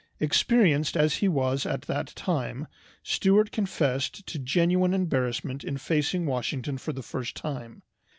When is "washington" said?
6.25-6.79